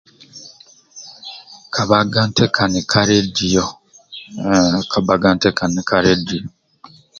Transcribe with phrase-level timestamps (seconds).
[1.67, 2.33] Nki bhaga mini
[5.43, 6.43] te kani ka radio